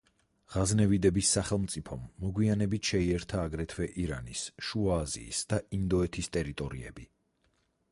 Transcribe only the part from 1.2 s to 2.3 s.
სახელმწიფომ